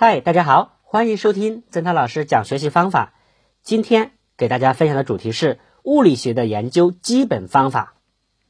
[0.00, 3.14] 嗨，大家好，欢迎收听曾涛老师讲学习方法。
[3.62, 7.94] 今天给大家分享的主题是物理学的研究基本方法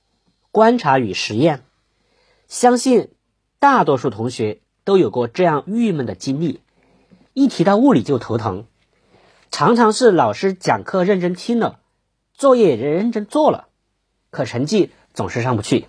[0.53, 1.63] ——观察与实验。
[2.49, 3.15] 相信
[3.59, 6.61] 大多数同学都有过这样郁闷的经历：
[7.33, 8.67] 一提到物理就头疼，
[9.51, 11.81] 常常是老师讲课认真听了，
[12.35, 13.69] 作业也认真做了，
[14.29, 15.87] 可成绩总是上不去。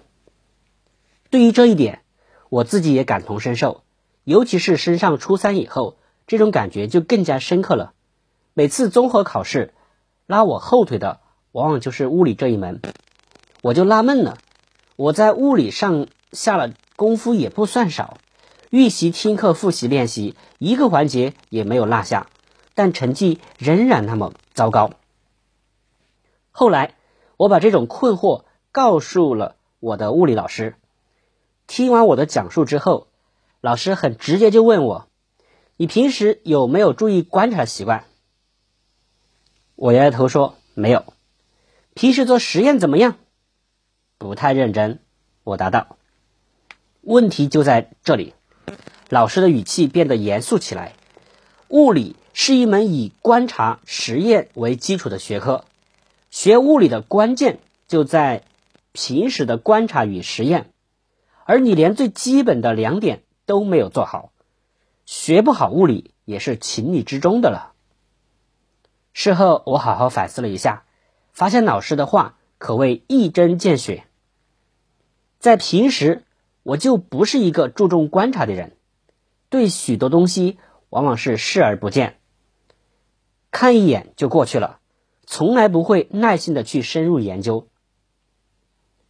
[1.29, 2.03] 对于这一点，
[2.47, 3.83] 我自己也感同身受。
[4.29, 7.93] 尤其是升上初三以后，这种感觉就更加深刻了。
[8.53, 9.73] 每次综合考试，
[10.27, 11.19] 拉我后腿的
[11.51, 12.79] 往往就是物理这一门。
[13.63, 14.37] 我就纳闷了，
[14.97, 18.19] 我在物理上下了功夫也不算少，
[18.69, 22.27] 预习、听课、复习、练习，一个环节也没有落下，
[22.75, 24.91] 但成绩仍然那么糟糕。
[26.51, 26.93] 后来，
[27.35, 30.75] 我把这种困惑告诉了我的物理老师，
[31.65, 33.07] 听完我的讲述之后。
[33.61, 35.09] 老师很直接就问我
[35.75, 38.05] ：“你平时有没有注意观察习惯？”
[39.75, 41.13] 我摇摇头说：“没有。”
[41.93, 43.17] 平时做实验怎么样？
[44.17, 44.99] 不太认真。
[45.43, 45.97] 我答道
[47.01, 48.33] ：“问题就在这里。”
[49.09, 50.93] 老师的语气变得严肃起来。
[51.67, 55.65] 物理是一门以观察、实验为基础的学科，
[56.29, 58.43] 学物理的关键就在
[58.93, 60.71] 平时的观察与实验，
[61.43, 63.23] 而你连最基本的两点。
[63.49, 64.31] 都没有做好，
[65.07, 67.73] 学不好物理也是情理之中的了。
[69.11, 70.85] 事后我好好反思了一下，
[71.33, 74.05] 发现老师的话可谓一针见血。
[75.39, 76.25] 在平时，
[76.61, 78.77] 我就不是一个注重观察的人，
[79.49, 80.59] 对许多东西
[80.91, 82.19] 往往是视而不见，
[83.49, 84.79] 看一眼就过去了，
[85.25, 87.67] 从来不会耐心的去深入研究。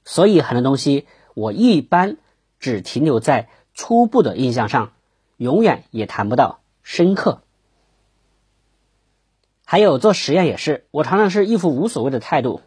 [0.06, 2.16] 所以很多东西我一般
[2.58, 3.50] 只停留在。
[3.82, 4.92] 初步的印象上，
[5.38, 7.44] 永远也谈不到深刻。
[9.64, 12.60] 还有做实验也是，我常常是一副无所谓的态度。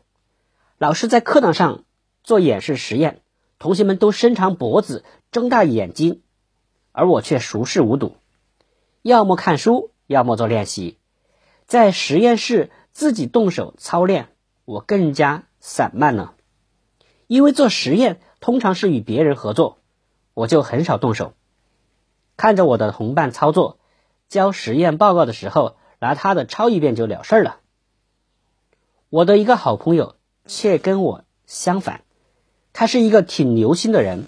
[0.79, 1.85] 老师在课堂上
[2.25, 3.21] 做演示实验，
[3.59, 6.23] 同学们都伸长脖子、睁大眼睛，
[6.93, 8.17] 而我却熟视无睹，
[9.03, 10.97] 要么看书，要么做练习。
[11.67, 14.29] 在实验室自己动手操练，
[14.65, 16.37] 我更加散漫了，
[17.27, 19.77] 因为做实验通常是与别人合作。
[20.35, 21.35] 我就很少动手，
[22.37, 23.79] 看着我的同伴操作，
[24.29, 27.61] 交实验报告的时候，拿他的抄一遍就了事儿了。
[29.11, 30.17] 我的一个好朋友
[30.47, 32.03] 却跟我相反，
[32.73, 34.25] 他是一个挺留心的人，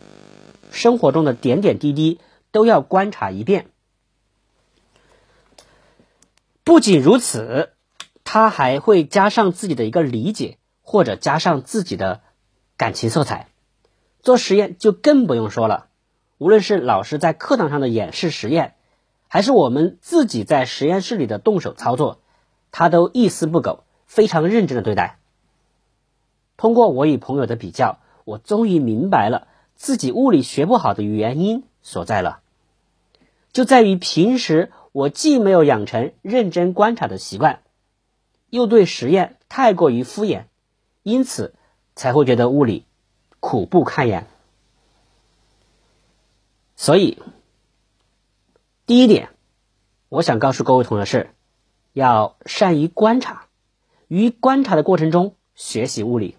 [0.70, 3.70] 生活中的点点滴滴都要观察一遍。
[6.64, 7.72] 不仅如此，
[8.24, 12.20] 他还会加上自己的一个理解，或者加上自己的
[12.76, 13.48] 感情色彩。
[14.22, 15.88] 做实验就更不用说了。
[16.38, 18.74] 无论是老师在课堂上的演示实验，
[19.28, 22.18] 还是我们自己在实验室里的动手操作，
[22.72, 25.18] 他都一丝不苟，非常认真的对待。
[26.56, 32.40] 通过我与朋友的比较，我终于明白了自己物理学不好的原因所在了，
[33.52, 37.60] 就在于平时我既没有养成认真观察的习惯，
[38.50, 40.44] 又对实验太过于敷衍，
[41.02, 41.54] 因此
[41.94, 42.86] 才会觉得物理
[43.40, 44.26] 苦不堪言。
[46.84, 47.18] 所以，
[48.84, 49.30] 第一点，
[50.10, 51.30] 我想告诉各位同学是，
[51.94, 53.46] 要善于观察，
[54.06, 56.36] 于观察的过程中学习物理。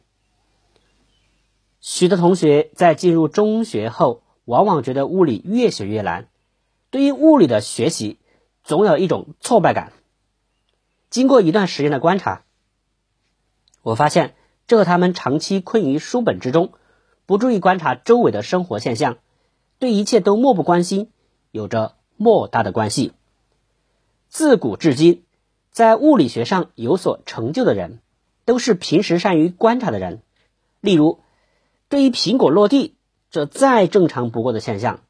[1.82, 6.28] 许多同学在进入中学后，往往觉得物理越学越难，
[6.92, 8.20] 对于物理的学习
[8.64, 9.94] 总有一种挫败感。
[11.10, 12.44] 经过一段时间的观察，
[13.82, 14.36] 我发现
[14.68, 16.72] 这和他们长期困于书本之中，
[17.26, 19.18] 不注意观察周围的生活现象。
[19.86, 21.12] 对一切都漠不关心，
[21.52, 23.14] 有着莫大的关系。
[24.30, 25.22] 自古至今，
[25.70, 28.00] 在物理学上有所成就的人，
[28.46, 30.24] 都是平时善于观察的人。
[30.82, 31.20] 例如，
[31.88, 32.96] 对于苹果落地
[33.30, 35.02] 这再正常不过的现象，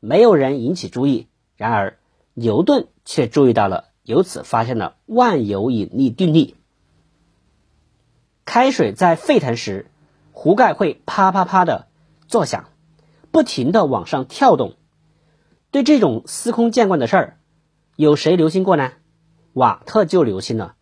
[0.00, 1.26] 没有人引起注意，
[1.58, 1.98] 然而
[2.32, 6.54] 牛顿却注意到了，由此发现了万有引力定律。
[8.46, 9.90] 开水在沸腾时，
[10.32, 11.86] 壶盖会啪啪啪的
[12.28, 12.70] 作响。
[13.32, 14.76] 不停的往上跳动，
[15.70, 17.40] 对这种司空见惯的事儿，
[17.96, 18.92] 有谁留心过呢？
[19.54, 20.76] 瓦特就留心了，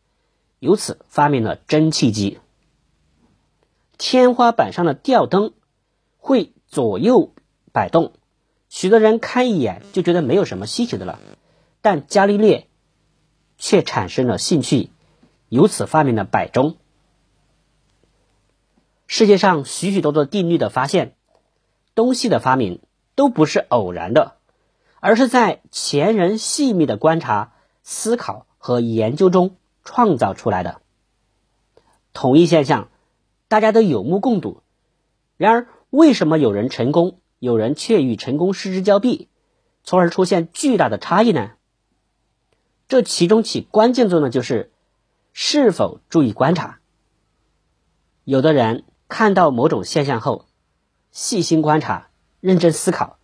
[0.58, 2.40] 由此发明了蒸汽机。
[3.98, 5.54] 天花板上的吊灯
[6.18, 7.32] 会左右
[7.72, 8.12] 摆动，
[8.68, 11.20] 许多人看一眼就觉得没有什么稀奇的了，
[11.80, 12.66] 但伽利略
[13.58, 14.90] 却产生了兴趣，
[15.48, 16.76] 由此发明了摆钟。
[19.06, 21.14] 世界上许许多多定律的发现。
[21.94, 22.80] 东西的发明
[23.14, 24.36] 都不是偶然的，
[25.00, 27.52] 而是在前人细密的观察、
[27.82, 30.80] 思考和研究中创造出来的。
[32.12, 32.88] 同一现象，
[33.48, 34.62] 大家都有目共睹。
[35.36, 39.28] 然而，为什么有人成功，有人却与成功失之交臂，
[39.84, 41.52] 从而出现巨大的差异呢？
[42.88, 44.72] 这其中起关键作用的就是
[45.32, 46.80] 是否注意观察。
[48.24, 50.46] 有的人看到某种现象后，
[51.10, 52.08] 细心观察、
[52.40, 53.18] 认真思考，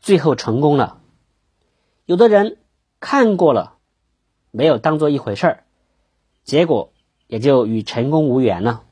[0.00, 0.98] 最后成功了；
[2.04, 2.58] 有的人
[3.00, 3.78] 看过了，
[4.50, 5.64] 没有当做一回事儿，
[6.42, 6.92] 结果
[7.26, 8.84] 也就与成功无缘了。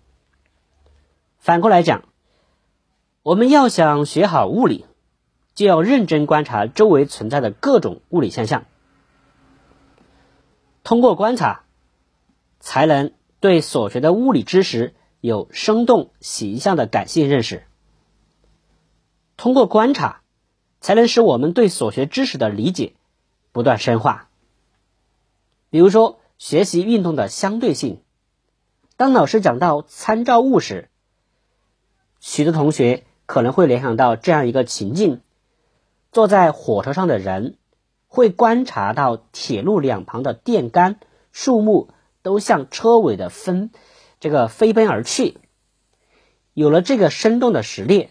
[1.39, 2.05] 反过来讲，
[3.23, 4.87] 我们要想学好物理，
[5.55, 8.65] 就要认真观察周围存在的各种物理现象。
[10.85, 11.65] 通过观察，
[12.61, 17.65] 才能对所学的物理知识有生动形象的感性认识。
[19.41, 20.21] 通过观察，
[20.83, 22.93] 才能使我们对所学知识的理解
[23.53, 24.29] 不断深化。
[25.71, 28.03] 比如说，学习运动的相对性。
[28.99, 30.91] 当老师讲到参照物时，
[32.21, 35.23] 许多同学可能会联想到这样一个情境：
[36.13, 37.57] 坐在火车上的人。
[38.09, 41.01] 会观察到铁路两旁的电杆、
[41.33, 41.89] 树木
[42.21, 43.71] 都向车尾的分
[44.19, 45.39] 这个飞奔而去。
[46.53, 48.11] 有了这个生动的实例，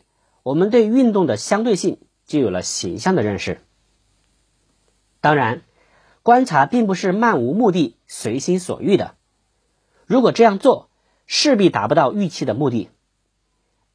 [0.50, 3.62] 我们对运动的相对性就有了形象的认识。
[5.22, 5.62] 当然，
[6.24, 9.14] 观察并不是漫无目的、随心所欲的。
[10.08, 10.90] 如果这样做，
[11.28, 12.90] 势必达不到预期的目的。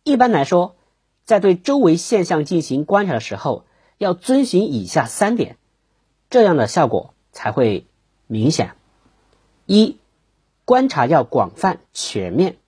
[0.05, 0.77] 一般来说，
[1.25, 3.65] 在对周围现象进行观察的时候，
[3.99, 5.57] 要遵循以下三点。
[6.31, 7.89] 这样的效果才会
[8.29, 8.77] 明显。
[9.67, 9.99] 一，
[10.65, 12.59] 观察要广泛全面。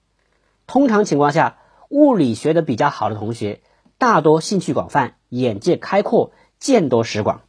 [0.67, 3.61] 通常情况下，物理学的比较好的同学，
[3.99, 7.43] 大多兴趣广泛，眼界开阔，见多识广。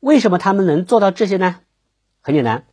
[0.00, 1.60] 为什么他们能做到这些呢？
[2.20, 2.66] 很简单，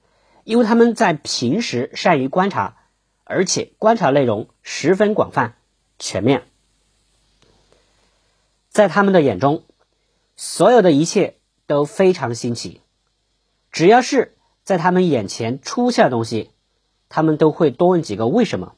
[0.43, 2.77] 因为他们在平时善于观察，
[3.23, 5.55] 而且观察内容十分广泛
[5.99, 6.43] 全面。
[8.69, 9.63] 在他们的眼中，
[10.35, 11.37] 所有的一切。
[11.65, 12.81] 都非常新奇，
[13.71, 16.51] 只要是在他们眼前出现的东西，
[17.07, 18.75] 他们都会多问几个为什么。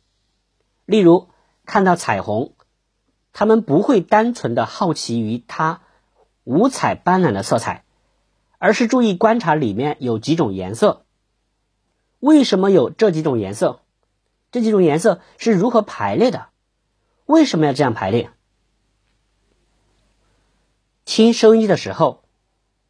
[0.86, 1.28] 例如，
[1.66, 2.54] 看到彩虹，
[3.38, 5.82] 他们不会单纯的好奇于它
[6.46, 7.84] 五彩斑斓的色彩，
[8.60, 11.04] 而是注意观察里面有几种颜色。
[12.22, 13.82] 为什么有这几种颜色？
[14.54, 16.48] 这几种颜色是如何排列的？
[17.26, 18.30] 为什么要这样排列？
[21.04, 22.24] 听收音机的时候。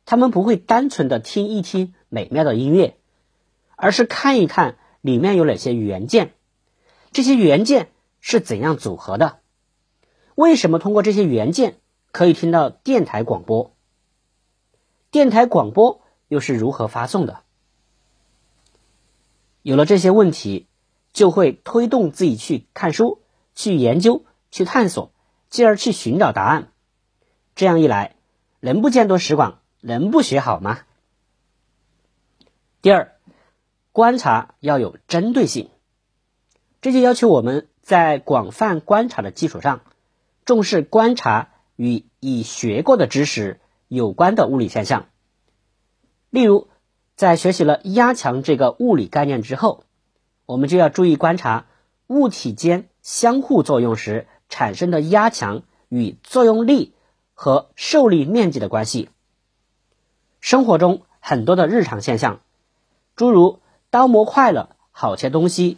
[0.07, 2.95] 他们不会单纯的听一听美妙的音乐，
[3.75, 6.35] 而是看一看里面有哪些元件，
[7.11, 7.89] 这些元件
[8.21, 9.39] 是怎样组合的？
[10.35, 11.77] 为什么通过这些元件
[12.11, 13.73] 可以听到电台广播？
[15.09, 17.39] 电台广播又是如何发送的？
[19.61, 20.67] 有了这些问题，
[21.13, 23.21] 就会推动自己去看书、
[23.55, 25.11] 去研究、去探索，
[25.49, 26.67] 进而去寻找答案。
[27.55, 28.15] 这样一来，
[28.59, 29.59] 人不见多识广。
[29.81, 30.79] 能不学好吗？
[32.81, 33.15] 第二，
[33.91, 35.69] 观察要有针对性，
[36.81, 39.81] 这就要求我们在广泛观察的基础上，
[40.45, 45.07] 重视观察与已学过的知识有关的物理现象。
[46.29, 46.67] 例如，
[47.15, 49.83] 在学习了压强这个物理概念之后，
[50.45, 51.65] 我们就要注意观察
[52.07, 56.93] 物体间相互作用时产生的压强与作用力
[57.33, 59.09] 和受力面积的关系。
[60.41, 62.41] 生活中很多的日常现象，
[63.15, 63.59] 诸如
[63.89, 65.77] 刀磨快了好切东西、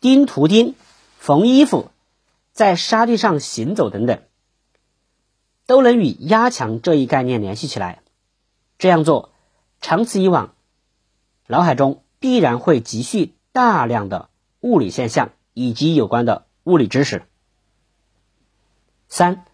[0.00, 0.74] 钉图钉、
[1.18, 1.90] 缝衣服、
[2.52, 4.22] 在沙地上行走等等，
[5.66, 8.02] 都能与压强这一概念联系起来。
[8.78, 9.32] 这样做，
[9.80, 10.54] 长此以往，
[11.46, 14.28] 脑海中必然会积蓄大量的
[14.60, 17.24] 物理现象以及有关的物理知识。
[19.08, 19.44] 三，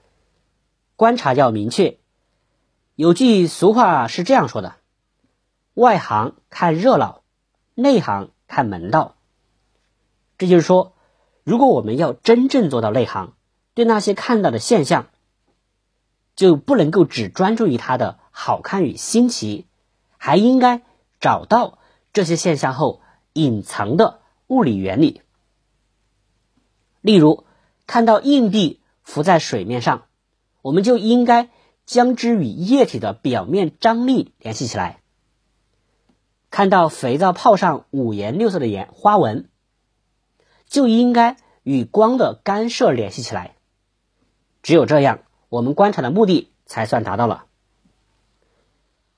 [0.97, 1.99] 观察要明确。
[2.95, 4.75] 有句俗话是这样说的
[5.75, 7.23] ：“外行看热闹，
[7.75, 9.17] 内行看门道。”
[10.37, 10.97] 这就是说，
[11.49, 13.33] 如果我们要真正做到内行，
[13.73, 15.07] 对那些看到的现象，
[16.37, 19.67] 就不能够只专注于它的好看与新奇，
[20.19, 20.83] 还应该
[21.21, 21.79] 找到
[22.13, 23.01] 这些现象后
[23.33, 25.23] 隐藏的物理原理。
[27.01, 27.47] 例如，
[27.87, 30.03] 看到硬币浮在水面上，
[30.61, 31.49] 我们就应该。
[31.89, 35.01] 将之与液体的表面张力联系起来。
[36.51, 39.49] 看到肥皂泡上五颜六色的颜花纹，
[40.69, 43.57] 就应该与光的干涉联系起来。
[44.63, 47.47] 只有这样，我们观察的目的才算达到了。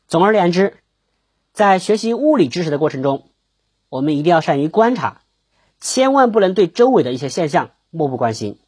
[0.07, 0.77] 总而言之，
[1.53, 3.29] 在学习物理知识的过程中，
[3.89, 5.23] 我们一定要善于观察，
[5.81, 8.59] 千万不能对周围的一些现象漠不关心。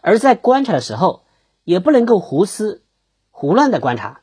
[0.00, 1.24] 而在观察的时候，
[1.64, 2.82] 也不能够胡思
[3.30, 4.20] 胡乱的观察，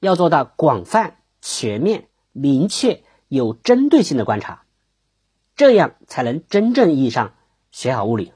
[0.00, 4.62] 要做到广泛、全面、明确、有针对性的观察，
[5.58, 7.34] 这样才能真正意义上
[7.72, 8.32] 学好物理。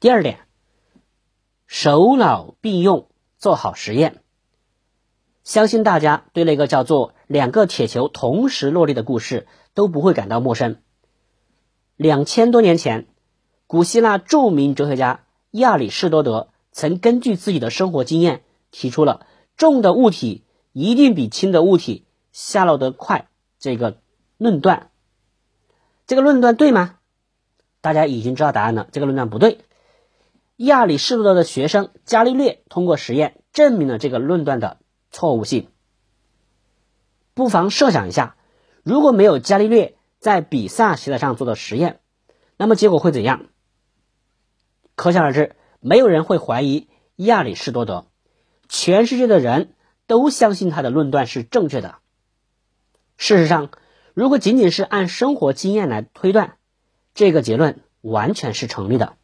[0.00, 0.38] 第二点，
[1.66, 4.22] 手脑并用，做好实验。
[5.44, 10.80] 相信大家对那个叫做“两个铁球同时落地”的故事都不会感到陌生。
[11.96, 13.06] 两千多年前，
[13.66, 19.26] 古希腊著名哲学家亚里士多德曾根据自己的生活经验，提出了
[19.58, 23.28] “重的物体一定比轻的物体下落得快”
[23.60, 23.98] 这个
[24.38, 24.88] 论断。
[26.06, 26.98] 这个论断对吗？
[27.80, 28.88] 大家已经知道答案了。
[28.92, 29.58] 这个论断不对。
[30.56, 34.78] 亚里士多德的学生伽利略通过实验证明了这个论断的。
[35.14, 35.68] 错误性，
[37.34, 38.34] 不妨设想一下，
[38.82, 42.00] 如果没有伽利略在比萨斜塔上做的实验，
[42.56, 43.44] 那么结果会怎样？
[44.94, 48.06] 可想而知，没有人会怀疑亚里士多德，
[48.70, 49.74] 全世界的人
[50.06, 51.96] 都相信他的论断是正确的。
[53.18, 53.68] 事实上，
[54.14, 56.56] 如果仅仅是按生活经验来推断，
[57.14, 59.16] 这个结论完全是成立的。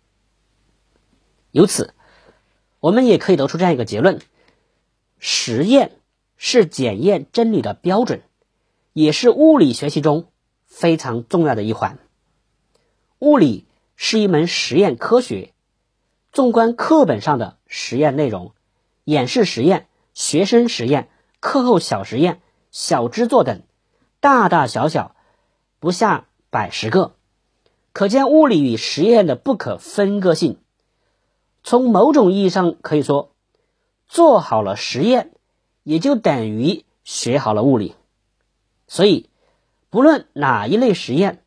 [1.50, 1.94] 由此，
[2.80, 4.20] 我们也可以得出这样一个结论。
[5.18, 5.96] 实验
[6.36, 8.22] 是检验真理的标准，
[8.92, 10.30] 也是物理学习中
[10.64, 11.98] 非常重要的一环。
[13.18, 13.66] 物理
[13.96, 15.52] 是一门实验科学。
[16.30, 18.52] 纵观课本上的实验内容，
[19.04, 21.08] 演示实验、学生实验、
[21.40, 22.40] 课后小实验、
[22.70, 23.62] 小制作等，
[24.20, 25.14] 大大小小
[25.80, 27.14] 不下百十个，
[27.92, 30.58] 可见物理与实验的不可分割性。
[31.62, 33.32] 从某种意义上可以说。
[34.10, 35.32] 做好了实验，
[35.82, 37.94] 也就等于学好了物理。
[38.86, 39.28] 所以，
[39.90, 41.44] 不论哪一类实验，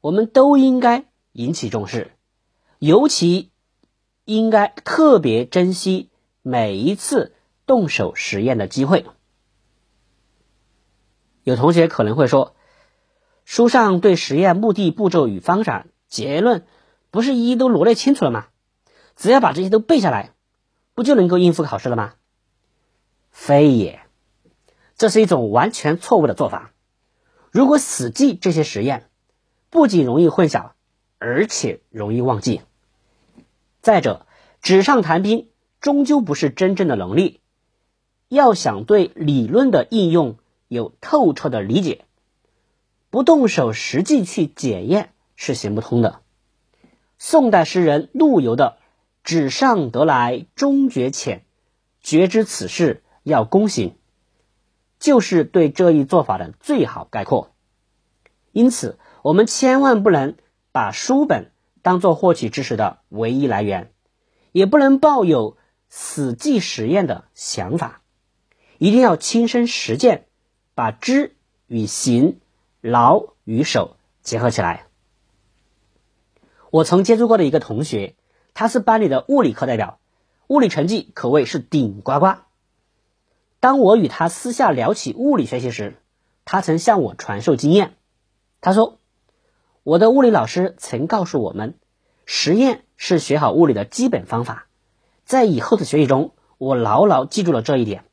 [0.00, 2.12] 我们都应该引起重视，
[2.78, 3.50] 尤其
[4.24, 6.08] 应该特别珍惜
[6.40, 7.34] 每一次
[7.66, 9.04] 动手实验的机会。
[11.48, 12.54] 有同学可能会说，
[13.46, 16.66] 书上对实验目的、步骤与方法、结论，
[17.10, 18.48] 不是一一都罗列清楚了吗？
[19.16, 20.34] 只要把这些都背下来。
[20.94, 22.14] 不就能够应付考试了吗？
[23.30, 24.00] 非也，
[24.98, 26.72] 这是一种完全错误的做法。
[27.50, 29.08] 如果死记这些实验，
[29.70, 30.72] 不仅容易混淆，
[31.18, 32.60] 而且容易忘记。
[33.80, 34.26] 再者，
[34.60, 35.48] 纸上谈兵
[35.80, 37.40] 终究不是真正的能力。
[38.28, 40.36] 要想对理论的应用
[40.68, 42.04] 有透彻的理解，
[43.10, 46.20] 不动手实际去检验是行不通的。
[47.18, 48.78] 宋代诗人陆游的。
[49.24, 51.44] 纸上得来终觉浅，
[52.00, 53.94] 觉知此事要躬行，
[54.98, 57.52] 就是对这一做法的最好概括。
[58.52, 60.36] 因此，我们千万不能
[60.72, 61.50] 把书本
[61.82, 63.92] 当做获取知识的唯一来源，
[64.52, 65.58] 也不能抱有
[65.90, 68.00] 死记实验的想法，
[68.78, 70.27] 一定要亲身实践，
[70.78, 71.34] 把知
[71.66, 72.38] 与行、
[72.80, 74.86] 劳与手结合起来。
[76.70, 78.14] 我曾接触过的一个同学。
[78.54, 79.98] 他是班里的物理课代表，
[80.46, 82.36] 物理成绩可谓是顶呱呱。
[83.58, 85.96] 当我与他私下聊起物理学习时，
[86.44, 87.96] 他曾向我传授经验。
[88.60, 89.00] 他说
[89.82, 91.74] ：“我的物理老师曾告诉我们，
[92.24, 94.68] 实验是学好物理的基本方法。
[95.24, 98.04] 在以后的学习中，我牢牢记住了这一点。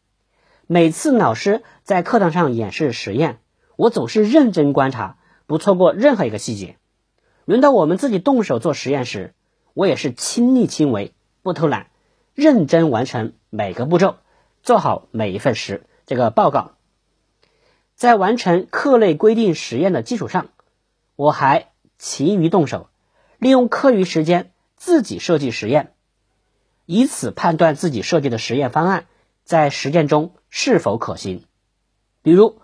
[0.67, 3.38] 每次老师在课堂上演示实验，
[3.75, 6.77] 我总是认真观察，不错过任何一个细节。
[7.45, 9.36] 轮到我们自己动手做实验时，
[9.75, 11.91] 我也是亲力亲为，不偷懒，
[12.34, 14.15] 认真完成每个步骤，
[14.63, 16.72] 做好每一份实这个报告。
[17.93, 20.48] 在完成课内规定实验的基础上，
[21.15, 22.89] 我还勤于动手，
[23.38, 25.93] 利用课余时间自己设计实验，
[26.88, 29.05] 以此判断自己设计的实验方案
[29.46, 31.44] 在实践中是否可行。
[32.22, 32.60] 比如，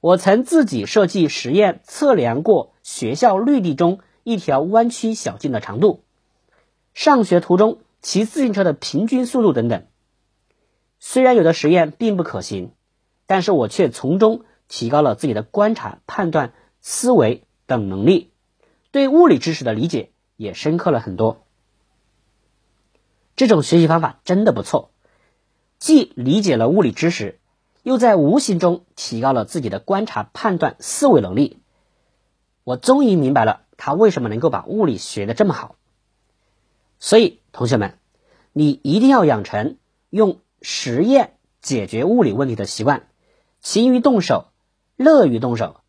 [0.00, 6.04] 我曾自己设计实验，测量过学校绿地中一条弯曲小径的长度。
[6.94, 9.86] 上学途中骑自行车的平均速度等等，
[11.00, 12.72] 虽然有的实验并不可行，
[13.26, 18.30] 但是我却从中提高了自己的观察、判断、思维等能力，
[18.90, 21.44] 对物理知识的理解也深刻了很多。
[23.34, 24.90] 这种学习方法真的不错，
[25.78, 27.38] 既理解了物理知识，
[27.82, 31.58] 又在无形中提高了自己的观察、判断、思维能力。
[32.64, 35.76] 我终于明白了他为什么能够把物理学的这么好。
[36.98, 37.98] 所以，同学们，
[38.52, 39.76] 你一定要养成
[40.10, 43.06] 用实验解决物理问题的习惯，
[43.60, 44.48] 勤于动手，
[44.96, 45.80] 乐于动手。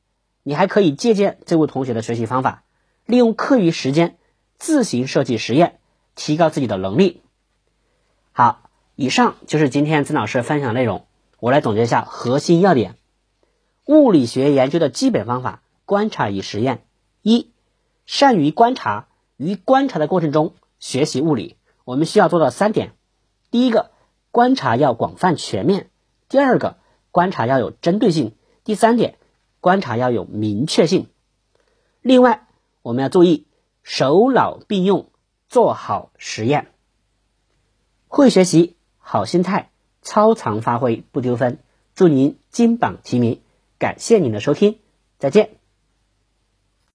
[0.43, 2.63] 你还可以借鉴这位同学的学习方法，
[3.05, 4.17] 利用课余时间
[4.57, 5.79] 自行设计实验，
[6.15, 7.23] 提高自己的能力。
[8.31, 8.68] 好，
[9.01, 11.05] 以上就是今天曾老师分享内容。
[11.39, 12.97] 我来总结一下核心要点：
[13.85, 16.83] 物理学研究的基本方法，观察与实验。
[17.21, 17.49] 一，
[18.05, 21.55] 善于观察，于观察的过程中学习物理。
[21.85, 22.91] 我们需要做到三点：
[23.51, 23.91] 第一个，
[24.31, 25.83] 观察要广泛全面；
[26.27, 26.75] 第二个，
[27.11, 28.31] 观察要有针对性；
[28.65, 29.17] 第三点，
[29.61, 31.07] 观察要有明确性。
[32.01, 32.49] 另外，
[32.81, 33.47] 我们要注意
[33.81, 35.09] 手脑并用，
[35.47, 36.67] 做好实验。
[38.09, 38.75] 会学习，
[39.11, 39.71] 好心态，
[40.03, 41.57] 超常发挥不丢分。
[41.95, 43.41] 祝您金榜题名！
[43.79, 44.77] 感谢您的收听，
[45.17, 45.58] 再见。